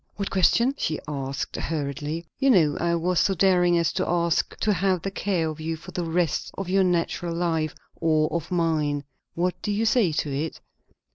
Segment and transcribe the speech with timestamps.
[0.15, 2.25] "What question?" she asked hurriedly.
[2.39, 5.75] "You know, I was so daring as to ask to have the care of you
[5.77, 9.03] for the rest of your natural life or of mine.
[9.35, 10.59] What do you say to it?"